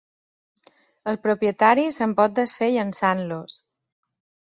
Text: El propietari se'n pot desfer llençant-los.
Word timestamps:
El 1.11 1.19
propietari 1.25 1.83
se'n 1.97 2.15
pot 2.21 2.33
desfer 2.39 2.71
llençant-los. 2.77 3.59